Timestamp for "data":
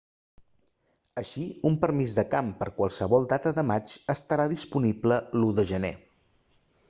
3.35-3.53